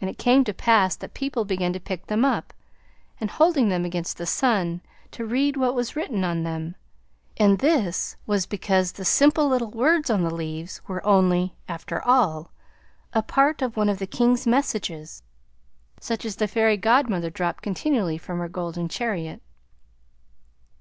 [0.00, 2.52] And it came to pass that people began to pick them up,
[3.20, 4.80] and holding them against the sun,
[5.12, 6.74] to read what was written on them,
[7.36, 12.50] and this was because the simple little words on the leaves were only, after all,
[13.12, 15.22] a part of one of the King's messages,
[16.00, 19.40] such as the Fairy Godmother dropped continually from her golden chariot.